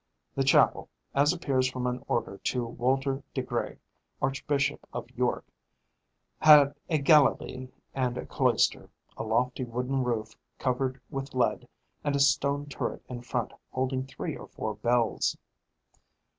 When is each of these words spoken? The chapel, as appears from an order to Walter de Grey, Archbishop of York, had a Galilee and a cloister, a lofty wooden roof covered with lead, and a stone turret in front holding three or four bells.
The 0.33 0.43
chapel, 0.43 0.89
as 1.13 1.31
appears 1.31 1.69
from 1.69 1.85
an 1.85 2.03
order 2.07 2.39
to 2.39 2.65
Walter 2.65 3.21
de 3.35 3.43
Grey, 3.43 3.77
Archbishop 4.19 4.87
of 4.91 5.11
York, 5.11 5.45
had 6.39 6.73
a 6.89 6.97
Galilee 6.97 7.67
and 7.93 8.17
a 8.17 8.25
cloister, 8.25 8.89
a 9.15 9.21
lofty 9.21 9.63
wooden 9.63 10.03
roof 10.03 10.35
covered 10.57 10.99
with 11.11 11.35
lead, 11.35 11.67
and 12.03 12.15
a 12.15 12.19
stone 12.19 12.65
turret 12.65 13.03
in 13.09 13.21
front 13.21 13.53
holding 13.69 14.07
three 14.07 14.35
or 14.35 14.47
four 14.47 14.73
bells. 14.73 15.37